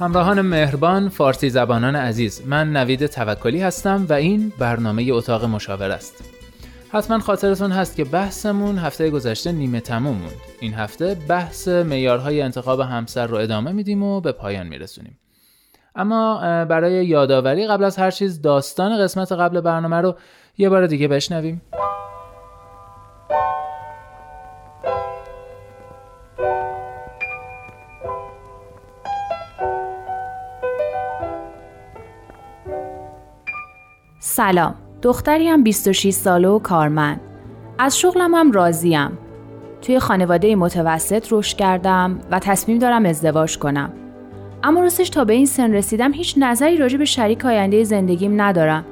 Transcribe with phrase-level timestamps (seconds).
[0.00, 6.24] همراهان مهربان فارسی زبانان عزیز من نوید توکلی هستم و این برنامه اتاق مشاور است.
[6.92, 10.32] حتما خاطرتون هست که بحثمون هفته گذشته نیمه تموم موند.
[10.60, 15.18] این هفته بحث میارهای انتخاب همسر رو ادامه میدیم و به پایان میرسونیم.
[15.94, 20.16] اما برای یادآوری قبل از هر چیز داستان قسمت قبل برنامه رو
[20.58, 21.62] یه بار دیگه بشنویم.
[34.32, 34.74] سلام.
[35.02, 37.20] دختری هم 26 ساله و کارمند.
[37.78, 39.18] از شغلم هم راضیم.
[39.82, 43.92] توی خانواده متوسط رشد کردم و تصمیم دارم ازدواج کنم.
[44.62, 48.84] اما راستش تا به این سن رسیدم هیچ نظری راجع به شریک آینده زندگیم ندارم.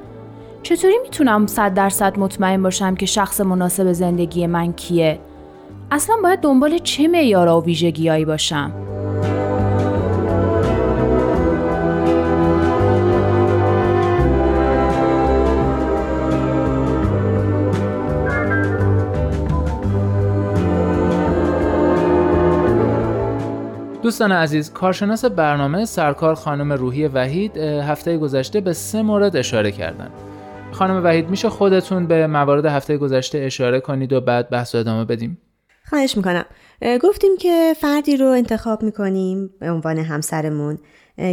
[0.63, 5.19] چطوری می‌تونم صد درصد مطمئن باشم که شخص مناسب زندگی من کیه؟
[5.91, 8.71] اصلا باید دنبال چه معیارا و ویژگیهایی باشم؟
[24.19, 30.09] دوستان عزیز کارشناس برنامه سرکار خانم روحی وحید هفته گذشته به سه مورد اشاره کردن.
[30.71, 35.37] خانم وحید میشه خودتون به موارد هفته گذشته اشاره کنید و بعد بحث ادامه بدیم؟
[35.89, 36.45] خواهش می‌کنم.
[37.01, 40.77] گفتیم که فردی رو انتخاب می‌کنیم به عنوان همسرمون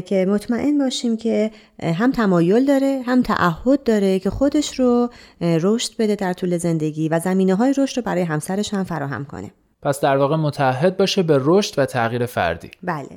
[0.05, 1.51] که مطمئن باشیم که
[1.83, 7.19] هم تمایل داره هم تعهد داره که خودش رو رشد بده در طول زندگی و
[7.19, 9.51] زمینه های رشد رو برای همسرش هم فراهم کنه.
[9.87, 12.71] پس در واقع متحد باشه به رشد و تغییر فردی.
[12.83, 13.09] بله.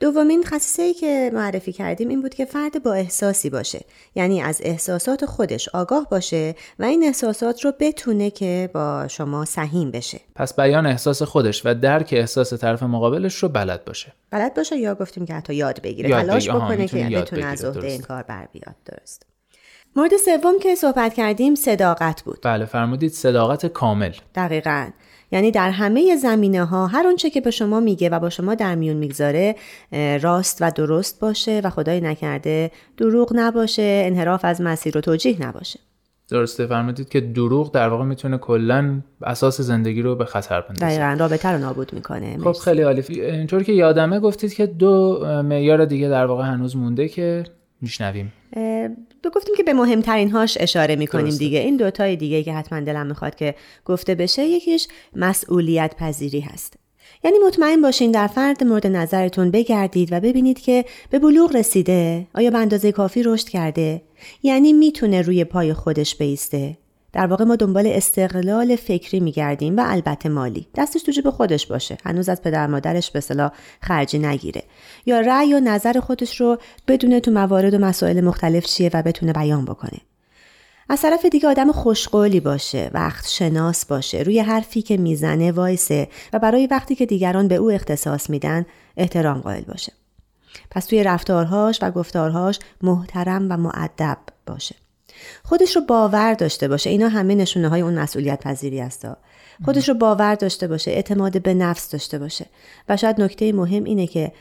[0.00, 3.80] دومین خصیصه ای که معرفی کردیم این بود که فرد با احساسی باشه.
[4.14, 9.90] یعنی از احساسات خودش آگاه باشه و این احساسات رو بتونه که با شما سهیم
[9.90, 10.20] بشه.
[10.34, 14.12] پس بیان احساس خودش و درک احساس طرف مقابلش رو بلد باشه.
[14.30, 16.08] بلد باشه یا گفتیم که حتی یاد بگیره.
[16.08, 16.54] یاد تلاش بگیره.
[16.54, 17.64] آها، بکنه که بتونه از.
[17.64, 18.00] عهده این.
[18.00, 18.74] کار بر بیاد.
[18.86, 19.26] درست.
[19.96, 22.38] مورد سوم که صحبت کردیم صداقت بود.
[22.42, 24.12] بله فرمودید صداقت کامل.
[24.34, 24.90] دقیقا.
[25.32, 28.74] یعنی در همه زمینه ها هر آنچه که به شما میگه و با شما در
[28.74, 29.56] میون می‌گذاره
[30.22, 35.80] راست و درست باشه و خدای نکرده دروغ نباشه انحراف از مسیر و توجیه نباشه.
[36.28, 40.86] درسته فرمودید که دروغ در واقع می‌تونه کلا اساس زندگی رو به خطر بندازه.
[40.86, 42.38] دقیقا رابطه رو نابود می‌کنه.
[42.38, 43.04] خب خیلی عالی.
[43.08, 47.44] اینطور که یادمه گفتید که دو معیار دیگه در واقع هنوز مونده که
[47.82, 48.32] میشنویم.
[49.34, 51.38] گفتیم که به مهمترین هاش اشاره می‌کنیم درسته.
[51.38, 51.58] دیگه.
[51.58, 53.54] این دوتای دیگه که حتما دلم می‌خواد که
[53.84, 56.74] گفته بشه یکیش مسئولیت پذیری هست.
[57.24, 62.50] یعنی مطمئن باشین در فرد مورد نظرتون بگردید و ببینید که به بلوغ رسیده آیا
[62.50, 64.02] به اندازه کافی رشد کرده
[64.42, 66.76] یعنی می‌تونه روی پای خودش بیسته.
[67.12, 70.68] در واقع ما دنبال استقلال فکری میگردیم و البته مالی.
[70.74, 71.98] دستش تو جیب خودش باشه.
[72.04, 74.62] هنوز از پدر مادرش به صلاح خرجی نگیره.
[75.06, 76.58] یا رأی و نظر خودش رو
[76.88, 79.98] بدونه تو موارد و مسائل مختلف چیه و بتونه بیان بکنه.
[80.88, 86.38] از طرف دیگه آدم خوشقولی باشه وقت شناس باشه روی حرفی که می‌زنه وایسه و
[86.38, 89.92] برای وقتی که دیگران به او اختصاص میدن احترام قائل باشه.
[90.70, 94.74] پس توی رفتارهاش و گفتارهاش محترم و معدب باشه.
[95.44, 96.90] خودش رو باور داشته باشه.
[96.90, 99.16] اینا همه نشونه های اون مسئولیت پذیری هستا.
[99.64, 102.46] خودش رو باور داشته باشه اعتماد به نفس داشته باشه.
[102.88, 104.32] و شاید نکته مهم اینه که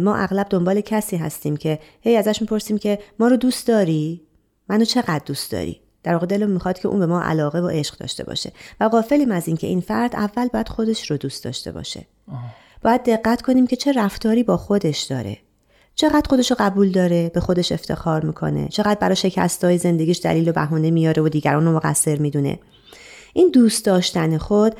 [0.00, 4.22] ما اغلب دنبال کسی هستیم که هی ازش می‌پرسیم که ما رو دوست داری؟
[4.68, 7.98] منو چقدر دوست داری؟ در واقع دلم می‌خواد که اون به ما علاقه و عشق
[7.98, 8.52] داشته باشه.
[8.80, 12.06] و غافلیم از اینکه این فرد اول باید خودش رو دوست داشته باشه.
[12.82, 15.38] باید دقت کنیم که چه رفتاری با خودش داره.
[16.00, 18.68] چقدر خودش رو قبول داره به خودش افتخار می‌کنه.
[18.68, 22.58] چقدر برای شکستای زندگیش دلیل و بهانه میاره و دیگران رو مقصر می‌دونه.
[23.32, 24.74] این دوست داشتن خود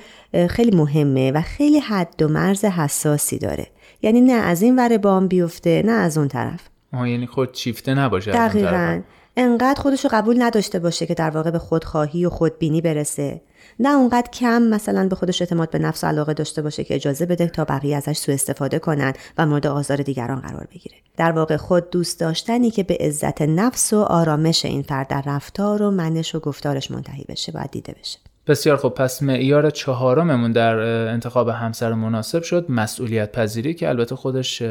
[0.48, 3.66] خیلی مهمه و خیلی حد و مرز حساسی داره.
[4.02, 6.60] یعنی نه از این ور بام بیفته نه از اون طرف.
[6.92, 9.00] آها یعنی خود شیفته نباشه دقیقا.
[9.40, 13.40] انقدر خودش رو قبول نداشته باشه که در واقع به خودخواهی و خودبینی برسه.
[13.80, 17.26] نه اونقدر کم مثلا به خودش اعتماد به نفس و علاقه داشته باشه که اجازه
[17.26, 20.96] بده تا بقیه ازش سوء استفاده کنن و مورد آزار دیگران قرار بگیره.
[21.16, 25.82] در واقع خود دوست داشتنی که به عزت نفس و آرامش این فرد در رفتار
[25.82, 28.18] و منش و گفتارش منتهی بشه باید دیده بشه.
[28.46, 32.66] بسیار خب پس معیار چهارممون در انتخاب همسر مناسب شد.
[32.68, 34.62] مسئولیت پذیری که البته خودش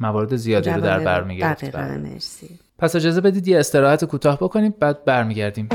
[0.00, 1.76] موارد زیادی رو در بر می‌گرفت.
[1.76, 1.96] بله.
[1.96, 2.58] مرسی.
[2.78, 5.68] پس اجازه بدید یه استراحت کوتاه بکنیم بعد برمیگردیم.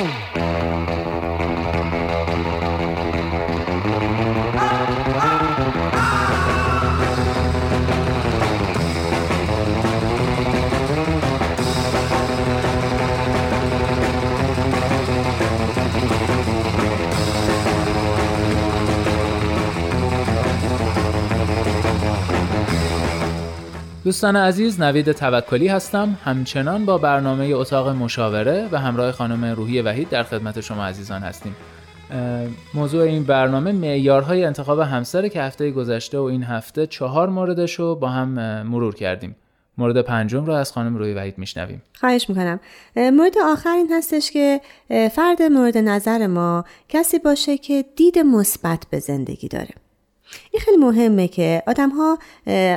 [24.03, 26.17] دوستان عزیز نوید توکلی هستم.
[26.23, 31.55] همچنان با برنامه اتاق مشاوره و همراه خانم روحی وحید در خدمت شما عزیزان هستیم.
[32.73, 37.95] موضوع این برنامه معیارهای انتخاب همسر که هفته گذشته و این هفته چهار موردش رو
[37.95, 38.29] با هم
[38.63, 39.35] مرور کردیم.
[39.77, 41.81] مورد پنجم رو از خانم روی وحید میشنویم.
[41.99, 42.59] خواهش می‌کنم.
[42.95, 48.99] مورد آخر این هستش که فرد مورد نظر ما کسی باشه که دید مثبت به
[48.99, 49.69] زندگی داره.
[50.51, 52.17] این خیلی مهمه که آدم ها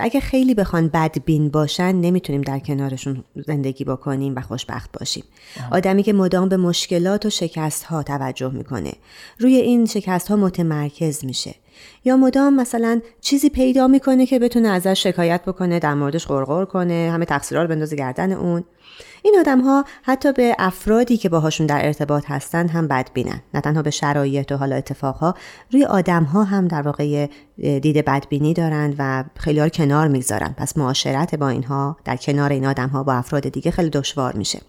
[0.01, 5.25] اگه خیلی بخوان بدبین باشن نمی‌تونیم در کنارشون زندگی بکنیم و خوشبخت باشیم.
[5.73, 8.93] آدمی که مدام به مشکلات و شکست ها توجه می‌کنه
[9.39, 11.55] روی این شکست ها متمرکز میشه.
[12.05, 17.11] یا مدام مثلا چیزی پیدا می‌کنه که بتونه ازش شکایت بکنه در موردش غرغر کنه
[17.13, 18.65] همه تقصیرها رو بندازه گردن اون.
[19.23, 23.43] این آدم ها حتی به افرادی که باهاشون در ارتباط هستن هم بدبینن.
[23.55, 25.35] نه تنها به شرایط و حالا اتفاقها
[25.73, 30.55] روی آدم ها هم در واقع دید بدبینی دارند و خیلی ها کنار می‌گذارن.
[30.59, 34.61] پس معاشرت با اینها در کنار این آدم ها با افراد دیگه خیلی دشوار میشه.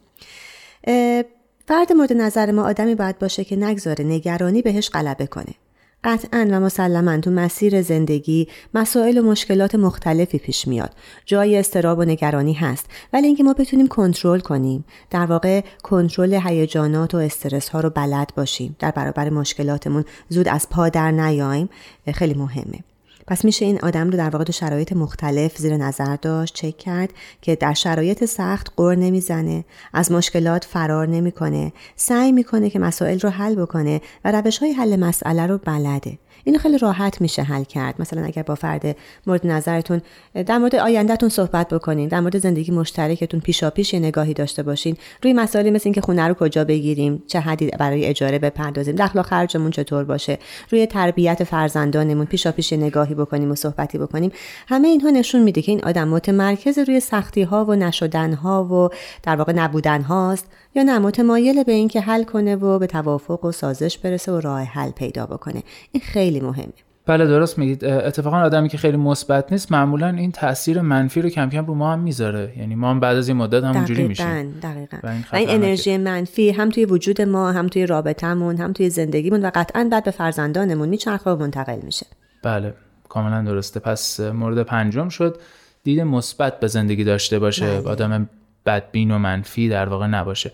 [1.68, 5.54] فرد مورد نظر ما آدمی باید باشه که نگذاره نگرانی بهش غلبه کنه.
[6.03, 10.91] قطعا و مسلما تو مسیر زندگی مسائل و مشکلات مختلفی پیش میاد.
[11.25, 14.85] جای استراب و نگرانی هست ولی اینکه ما بتونیم کنترل کنیم.
[15.09, 18.75] در واقع کنترل هیجانات و استرس ها رو بلد باشیم.
[18.79, 21.69] در برابر مشکلاتمون زود از پا در نیایم.
[22.13, 22.79] خیلی مهمه.
[23.27, 27.09] پس میشه این آدم رو در واقع تو شرایط مختلف زیر نظر داشت چک کرد
[27.41, 31.74] که در شرایط سخت قر نمی‌زنه از مشکلات فرار نمی‌کنه.
[31.95, 36.18] سعی می‌کنه که مسائل رو حل بکنه و روش های حل مسئله رو بلده.
[36.44, 38.01] اینو خیلی راحت میشه حل کرد.
[38.01, 38.95] مثلا اگر با فرد
[39.28, 40.01] مورد نظرتون
[40.45, 44.98] در مورد آیندهتون صحبت بکنین در مورد زندگی مشترکتون پیشا پیش یه نگاهی داشته باشین.
[45.24, 49.24] روی مسائلی مثل اینکه خونه رو کجا بگیریم چه حدی برای اجاره بپردازیم دخل و
[49.24, 50.39] خرجمون چطور باشه
[50.69, 54.31] روی تربیت فرزندانمون پیشا پیش نگاهی بکنیم و صحبتی بکنیم
[54.68, 58.90] همه اینها نشون میده که این آدم متمرکز روی سختی ها و نشدن ها و
[59.24, 61.00] در واقع نبودن هاست یا نه.
[61.00, 65.25] متمایل به اینکه حل کنه و به توافق و سازش برسه و راه حل پیدا
[65.25, 65.63] بکنه.
[65.92, 66.74] این خیلی مهمه.
[67.06, 67.85] بله درست میگید.
[67.85, 71.94] اتفاقا آدمی که خیلی مثبت نیست معمولا این تاثیر منفی رو کم کم رو ما
[71.94, 72.53] هم می‌ذاره.
[72.57, 74.59] یعنی ما هم بعد از این مدت همونجوری میشیم.
[74.63, 74.97] دقیقاً.
[75.03, 78.89] و این, و این انرژی منفی هم توی وجود ما هم توی رابطمون هم توی
[78.89, 82.06] زندگیمون و قطعا بعد به فرزندانمون میچرخه و منتقل میشه.
[82.44, 82.73] بله
[83.09, 83.80] کاملا درسته.
[83.80, 85.38] پس مورد پنجم شد
[85.83, 87.81] دید مثبت به زندگی داشته باشه.
[87.81, 87.89] بله.
[87.89, 88.30] آدم
[88.65, 90.51] بدبین و منفی در واقع نباشه.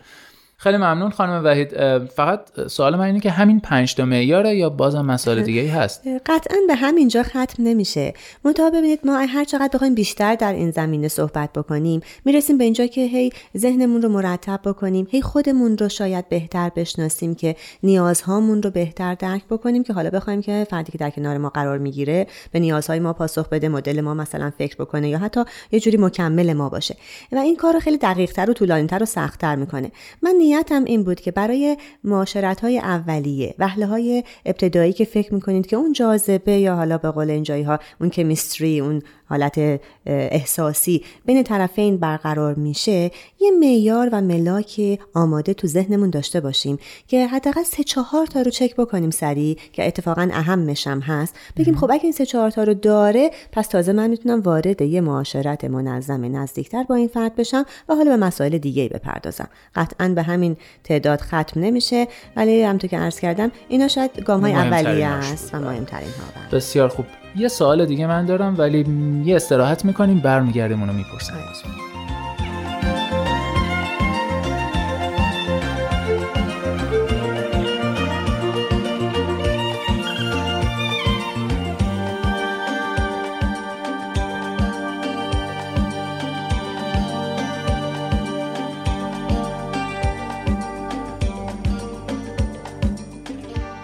[0.63, 1.97] خیلی ممنون خانم وحید.
[2.07, 6.01] فقط سوال من اینه که همین پنج تا معیاره یا بازم مسائل دیگه ای هست؟
[6.25, 8.13] قطعا به همینجا ختم نمیشه.
[8.43, 12.85] منتها ببینید ما هر چقدر بخوایم بیشتر در این زمینه صحبت بکنیم می‌رسیم به اینجا
[12.85, 18.69] که هی ذهنمون رو مرتب بکنیم هی خودمون رو شاید بهتر بشناسیم که نیازهامون رو
[18.69, 22.59] بهتر درک بکنیم که حالا بخوایم که فردی که در کنار ما قرار می‌گیره به
[22.59, 26.69] نیازهای ما پاسخ بده مدل ما مثلا فکر بکنه یا حتی یه جوری مکمل ما
[26.69, 26.95] باشه.
[27.31, 29.91] و این کار رو خیلی دقیقتر و طولانیتر و سختتر می‌کنه.
[30.21, 35.67] من نیتم این بود که برای معاشرت های اولیه وحله های ابتدایی که فکر می‌کنید
[35.67, 39.01] که اون جاذبه یا حالا به قول اینجایی ها اون کمیستری اون
[39.33, 46.79] حالت احساسی بین طرفین برقرار میشه یه معیار و ملاک آماده تو ذهنمون داشته باشیم
[47.07, 51.35] که حداقل سه چهار تا رو چک بکنیم سریع که اتفاقا اهمش هم هست.
[51.57, 55.01] بگیم خب اگه این سه چهار تا رو داره پس تازه من می‌تونم وارد یه
[55.01, 59.47] معاشرت منظم نزدیکتر با این فرد بشم و حالا به مسائل دیگه بپردازم.
[59.75, 64.53] قطعا به همین تعداد ختم نمیشه ولی همونطور که عرض کردم اینا شاید گام های
[64.53, 66.57] اولیه است و مهمترین ها.
[66.57, 67.05] بسیار خوب.
[67.35, 68.85] یه سوال دیگه من دارم ولی
[69.25, 71.35] یه استراحت می‌کنیم برمیگردیم اونو می‌پرسیم.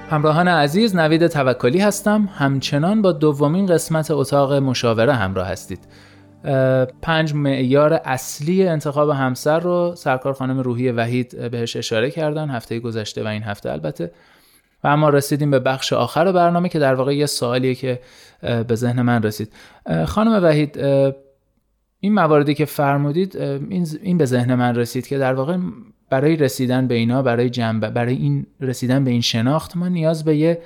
[0.09, 2.29] همراهان عزیز نوید توکلی هستم.
[2.33, 5.79] همچنان با دومین قسمت اتاق مشاوره همراه هستید.
[7.01, 12.49] پنج معیار اصلی انتخاب همسر رو سرکار خانم روحی وحید بهش اشاره کردن.
[12.49, 14.11] هفته گذشته و این هفته البته.
[14.83, 17.99] و اما رسیدیم به بخش آخر برنامه که در واقع یه سوالیه که
[18.41, 19.53] به ذهن من رسید.
[20.05, 20.79] خانم وحید
[21.99, 23.37] این مواردی که فرمودید
[24.01, 25.57] این به ذهن من رسید که در واقع
[26.09, 30.37] برای رسیدن به اینا برای جنبه برای این رسیدن به این شناخت ما نیاز به
[30.37, 30.61] یه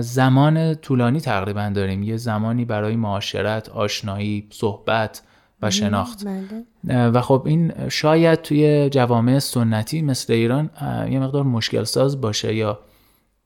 [0.00, 5.22] زمان طولانی تقریبا داریم یه زمانی برای معاشرت آشنایی صحبت
[5.62, 7.08] و شناخت بله.
[7.08, 10.70] و خب این شاید توی جوامع سنتی مثل ایران
[11.10, 12.78] یه مقدار مشکل ساز باشه یا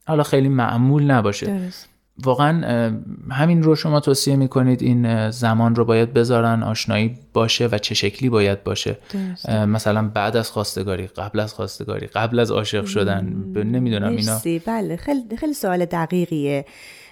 [0.07, 1.89] حالا خیلی معمول نباشه درست.
[2.25, 2.93] واقعا
[3.31, 8.29] همین رو شما توصیه می‌کنید این زمان رو باید بذارن آشنایی باشه و چه شکلی
[8.29, 8.99] باید باشه.
[9.49, 13.25] مثلا بعد از خواستگاری قبل از خواستگاری قبل از عاشق شدن
[13.55, 14.41] نمی‌دونم اینا.
[14.67, 16.65] بله خیلی خیلی سوال دقیقیه.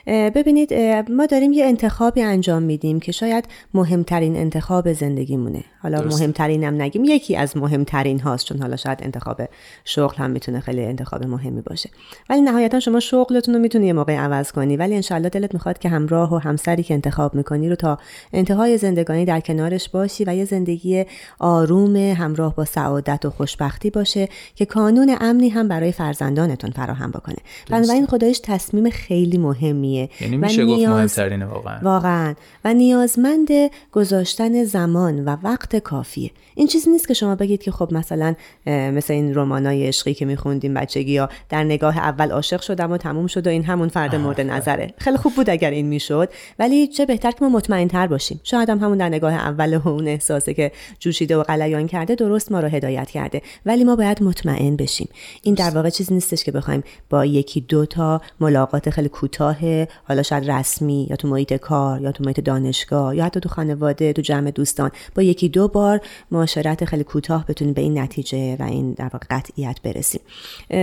[0.08, 0.74] ببینید
[1.10, 5.64] ما داریم یه انتخابی انجام میدیم که شاید مهمترین انتخاب زندگیمونه.
[5.82, 7.04] حالا مهمترینم نگیم.
[7.04, 9.42] یکی از مهمترین هاست چون حالا شاید انتخاب
[9.84, 11.90] شغل هم می‌تونه خیلی انتخاب مهمی باشه.
[12.30, 14.76] ولی نهایتا شما شغلتون رو می‌تونی یه موقع عوض کنی.
[14.76, 17.98] ولی انشالله دلت می‌خواد که همراه و همسری که انتخاب می‌کنی رو تا
[18.32, 21.04] انتهای زندگانی در کنارش باشی و یه زندگی
[21.38, 27.36] آروم همراه با سعادت و خوشبختی باشه که کانون امنی هم برای فرزندانتون فراهم بکنه.
[27.70, 31.78] بنابراین خدایش تصمیم خیلی مهمیه یعنی میشه گفت مهمترینه واقعا.
[31.82, 32.34] واقعا.
[32.64, 33.48] و نیازمند
[33.92, 36.30] گذاشتن زمان و وقت کافیه.
[36.54, 38.34] این چیزی نیست که شما بگید که خب مثلا
[38.66, 43.26] مثل این رمانای عشقی که میخوندیم بچگی یا در نگاه اول عاشق شدم و تموم
[43.26, 44.94] شد و این همون فرد مورد نظره.
[44.98, 46.28] خیلی خوب بود اگر این می‌شد.
[46.58, 48.40] ولی چه بهتر که ما مطمئن تر باشیم.
[48.44, 52.52] شاید هم همون در نگاه اول و اون احساسه که جوشیده و قلیان کرده درست
[52.52, 53.42] ما رو هدایت کرده.
[53.66, 55.08] ولی ما باید مطمئن بشیم.
[55.42, 60.22] این در واقع چیزی نیستش که بخوایم با یکی دو تا ملاقات خیلی کوتاه حالا
[60.22, 64.22] شاید رسمی یا تو محیط کار یا تو محیط دانشگاه یا حتی تو خانواده تو
[64.22, 68.92] جمع دوستان با یکی دو بار معاشرت خیلی کوتاه بتونیم به این نتیجه و این
[68.92, 70.20] در واقع قطعیت برسیم.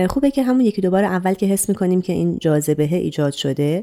[0.08, 3.82] خوبه که همون یکی دو بار اول که حس می‌کنیم که این جاذبه ایجاد شده.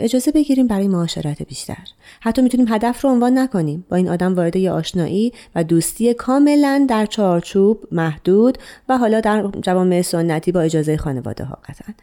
[0.00, 1.84] اجازه بگیریم برای معاشرت بیشتر.
[2.20, 3.84] حتی می‌تونیم هدف رو عنوان نکنیم.
[3.88, 9.48] با این آدم وارد یه آشنایی و دوستی کاملا در چارچوب محدود و حالا در
[9.62, 11.94] جوامع سنتی با اجازه خانواده ها قطعا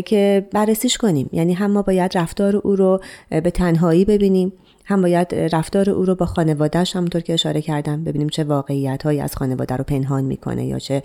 [0.00, 1.28] که بررسیش کنیم.
[1.32, 3.00] یعنی هم ما باید رفتار او رو
[3.30, 4.52] به تنهایی ببینیم.
[4.84, 9.20] هم باید رفتار او رو با خانوادهش همونطور که اشاره کردم ببینیم چه واقعیت هایی
[9.20, 11.02] از خانواده رو پنهان می‌کنه یا چه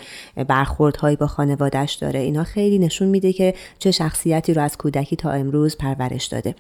[0.47, 2.19] برخوردهایی با خانوادهش داره.
[2.19, 6.55] اینا خیلی نشون میده که چه شخصیتی رو از کودکی تا امروز پرورش داده.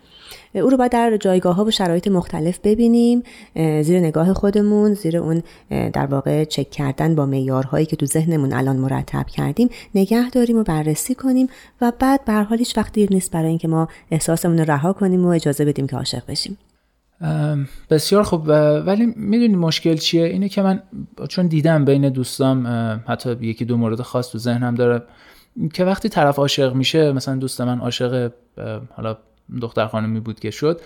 [0.53, 3.23] او رو باید در جایگاه ها و شرایط مختلف ببینیم
[3.55, 8.75] زیر نگاه خودمون زیر اون در واقع چک کردن با معیارهایی که تو ذهنمون الان
[8.75, 11.47] مرتب کردیم نگه داریم و بررسی کنیم
[11.81, 15.25] و بعد به حال هیچ وقت دیر نیست برای اینکه ما احساسمون رو رها کنیم
[15.25, 16.57] و اجازه بدیم که عاشق بشیم.
[17.89, 18.47] بسیار خوب.
[18.85, 20.83] ولی می‌دونی مشکل چیه؟ اینه که من
[21.29, 22.67] چون دیدم بین دوستام
[23.07, 25.03] حتی یکی دو مورد خاص تو ذهنم داره
[25.73, 28.31] که وقتی طرف عاشق میشه مثلا دوست من عاشق
[28.93, 29.17] حالا
[29.61, 30.81] دختر خانمی بود که شد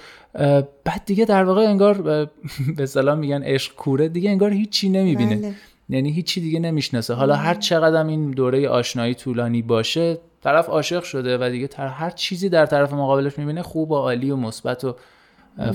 [0.84, 2.28] بعد دیگه در واقع انگار
[2.78, 5.36] به سلام میگن عشق کوره دیگه انگار هیچی نمی‌بینه.
[5.36, 5.54] بله.
[5.90, 7.14] یعنی هیچی دیگه نمی‌شناسه.
[7.14, 12.50] حالا هر چقدر این دوره آشنایی طولانی باشه طرف عاشق شده و دیگه هر چیزی
[12.50, 14.96] در طرف مقابلش می‌بینه خوب و عالی و مثبت و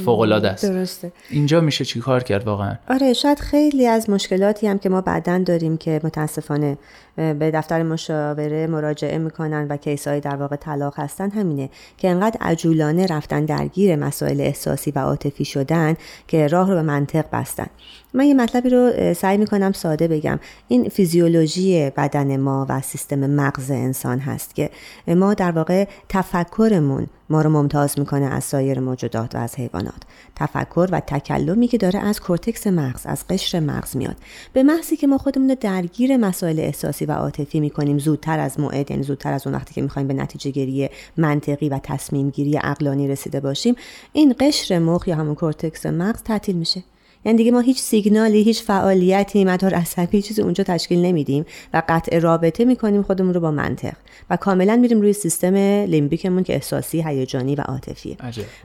[0.05, 0.67] فوق العاده است.
[0.67, 1.13] درسته.
[1.31, 5.39] اینجا میشه چی کار کرد واقعا؟ آره شاید خیلی از مشکلاتی هم که ما بعدا
[5.39, 6.79] داریم که متاسفانه
[7.17, 11.31] به دفتر مشاوره مراجعه می‌کنن و کیسای در واقع طلاق هستن.
[11.31, 15.97] همینه که انقدر عجولانه رفتن درگیر مسائل احساسی و عاطفی شدن
[16.29, 17.67] که راه رو به منطق بستن.
[18.15, 20.39] من یه مطلبی رو سعی می‌کنم ساده بگم.
[20.69, 24.71] این فیزیولوژی بدن ما و سیستم مغز انسان هست که
[25.09, 30.03] ما در واقع تفکرمون ما رو ممتاز می‌کنه از سایر موجودات و از حیوانات.
[30.37, 34.17] تفکر و تکلمی که داره از کورتکس مغز از قشر مغز میاد.
[34.53, 37.99] به محضی که ما خودمون درگیر مسائل احساسی و عاطفی می‌کنیم.
[37.99, 41.81] زودتر از موعد یعنی زودتر از اون وقتی که می‌خوایم به نتیجه گیری منطقی و
[41.83, 43.75] تصمیم گیری عقلانی رسیده باشیم
[44.13, 46.83] این قشر مخ یا همون کورتکس مغز تعطیل میشه.
[47.27, 52.19] یعنی دیگه ما هیچ سیگنالی هیچ فعالیتی مدار عصبی چیزی اونجا تشکیل نمیدیم و قطع
[52.19, 53.97] رابطه می‌کنیم خودمون رو با منطق
[54.31, 55.55] و کاملا میریم روی سیستم
[55.85, 58.17] لیمبیکمون که احساسی هیجانی و عاطفیه.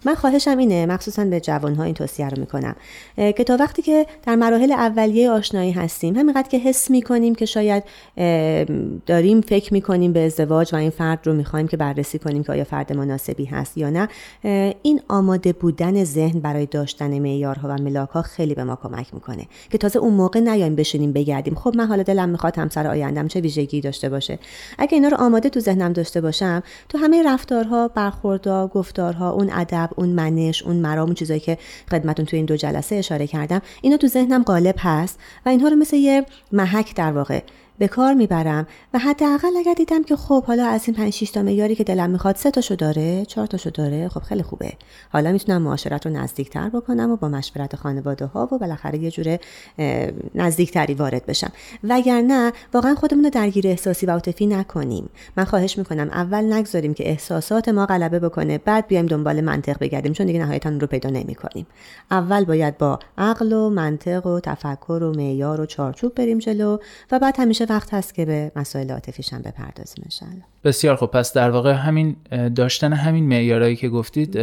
[0.05, 2.75] من خواهشم اینه مخصوصا به جوانها این توصیه رو می‌کنم
[3.15, 7.83] که تا وقتی که در مراحل اولیه آشنایی هستیم همینقدر که حس می‌کنیم که شاید
[9.05, 12.63] داریم فکر می‌کنیم به ازدواج و این فرد رو می‌خوایم که بررسی کنیم که آیا
[12.63, 14.07] فرد مناسبی هست یا نه
[14.83, 19.77] این آماده بودن ذهن برای داشتن معیارها و ملاکها خیلی به ما کمک می‌کنه که
[19.77, 21.55] تازه اون موقع نیایم بشینیم بگردیم.
[21.55, 24.39] خب من حالا دلم می‌خواد همسر آیندم چه ویژگی داشته باشه.
[24.77, 29.89] اگه اینا رو آماده تو ذهنم داشته باشم تو همه رفتارها برخوردها گفتارها اون ادب
[29.95, 31.57] اون منش اون مرام اون چیزایی که
[31.91, 35.75] خدمتون تو این دو جلسه اشاره کردم اینا تو ذهنم غالب هست و اینها رو
[35.75, 37.41] مثل یه محک در واقع
[37.81, 41.41] به کار می‌برم و حداقل اگر دیدم که خب حالا از این 5 6 تا
[41.41, 44.73] معیاری که دلم می‌خواد سه تاشو داره چهار تاشو داره خب خیلی خوبه.
[45.09, 49.39] حالا می‌تونم معاشرت رو نزدیکتر بکنم و با مشورت خانواده ها و بالاخره یه جوره
[50.35, 51.51] نزدیکتری وارد بشم.
[51.83, 55.09] وگرنه واقعا خودمون رو درگیر احساسی و عاطفی نکنیم.
[55.37, 60.13] من خواهش می‌کنم اول نگذاریم که احساسات ما غلبه بکنه بعد بیایم دنبال منطق بگردیم
[60.13, 61.67] چون دیگه نهایتا رو پیدا نمی‌کنیم.
[62.11, 66.77] اول باید با عقل و منطق و تفکر و معیار و چارچوب بریم جلو
[67.11, 71.33] و بعد همیشه وقت هست که به مسائل عاطفیش هم بپردازیم انشالله بسیار خب پس
[71.33, 72.15] در واقع همین
[72.55, 74.39] داشتن همین معیارایی که گفتید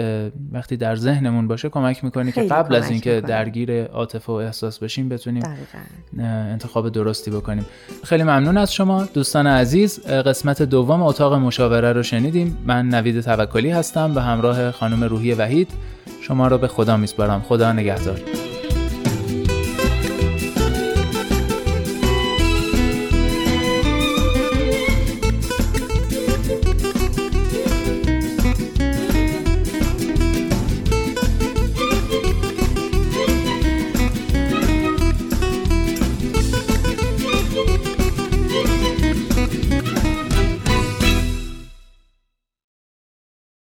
[0.53, 5.09] وقتی در ذهنمون باشه کمک می‌کنه که قبل از اینکه درگیر عاطفه و احساس بشیم
[5.09, 5.43] بتونیم
[6.19, 7.67] انتخاب درستی بکنیم.
[8.05, 9.05] خیلی ممنون از شما.
[9.05, 12.59] دوستان عزیز قسمت دوم اتاق مشاوره رو شنیدیم.
[12.67, 15.71] من نوید توکلی هستم به همراه خانم روحی وحید.
[16.23, 17.43] شما رو به خدا میسپارم.
[17.43, 18.21] خدا نگهدار.